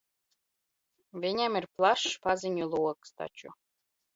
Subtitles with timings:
[1.25, 3.55] Viņam ir plašs paziņu loks taču.